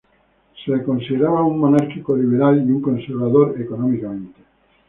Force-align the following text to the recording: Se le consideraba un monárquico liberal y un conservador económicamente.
Se 0.55 0.71
le 0.71 0.81
consideraba 0.83 1.43
un 1.43 1.59
monárquico 1.59 2.15
liberal 2.17 2.67
y 2.67 2.71
un 2.71 2.81
conservador 2.81 3.61
económicamente. 3.61 4.41